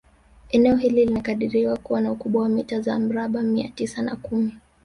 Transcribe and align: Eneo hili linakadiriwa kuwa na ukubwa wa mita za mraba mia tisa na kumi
Eneo 0.49 0.75
hili 0.75 1.05
linakadiriwa 1.05 1.77
kuwa 1.77 2.01
na 2.01 2.11
ukubwa 2.11 2.43
wa 2.43 2.49
mita 2.49 2.81
za 2.81 2.99
mraba 2.99 3.41
mia 3.41 3.69
tisa 3.69 4.01
na 4.01 4.15
kumi 4.15 4.53